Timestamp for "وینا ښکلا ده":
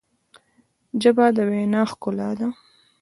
1.49-2.47